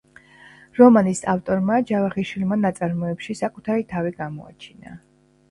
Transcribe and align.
რომანის 0.77 1.21
ავტორმა 1.33 1.77
ჯავახიშვილმა 1.91 2.57
ნაწარმოებში 2.63 3.37
საკუთარი 3.43 3.87
თავი 3.95 4.17
გამოაჩინა. 4.25 4.99